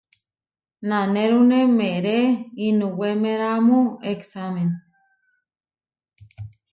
[0.89, 2.19] Nanérune meeré
[2.67, 3.79] inuwémeramu
[4.11, 4.69] eksámen.